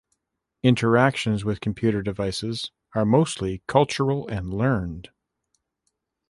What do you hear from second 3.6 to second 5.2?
cultural and learned.